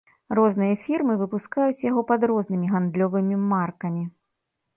[0.37, 4.03] Розныя фірмы выпускаюць яго пад рознымі гандлёвымі маркамі.